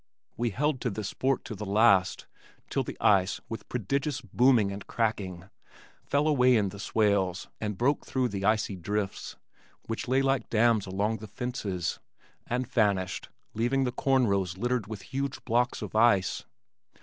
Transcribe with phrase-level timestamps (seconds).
[0.35, 2.25] We held to this sport to the last
[2.71, 5.47] till the ice with prodigious booming and cracking
[6.07, 9.35] fell away in the swales and broke through the icy drifts
[9.85, 11.99] (which lay like dams along the fences)
[12.47, 16.45] and vanished, leaving the corn rows littered with huge blocks of ice.